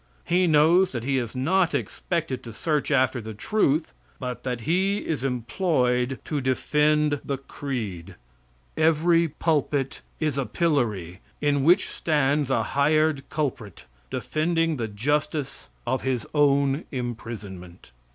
He 0.25 0.47
knows 0.47 0.93
that 0.93 1.03
he 1.03 1.19
is 1.19 1.35
not 1.35 1.75
expected 1.75 2.41
to 2.43 2.53
search 2.53 2.89
after 2.89 3.21
the 3.21 3.35
truth, 3.35 3.93
but 4.19 4.41
that 4.41 4.61
he 4.61 4.97
is 4.97 5.23
employed 5.23 6.17
to 6.25 6.41
defend 6.41 7.21
the 7.23 7.37
creed. 7.37 8.15
Every 8.75 9.27
pulpit 9.27 10.01
is 10.19 10.39
a 10.39 10.47
pillory 10.47 11.19
in 11.39 11.63
which 11.63 11.87
stands 11.89 12.49
a 12.49 12.63
hired 12.63 13.29
culprit, 13.29 13.85
defending 14.09 14.77
the 14.77 14.87
justice 14.87 15.69
of 15.85 16.01
his 16.01 16.25
own 16.33 16.83
imprisonment. 16.91 17.91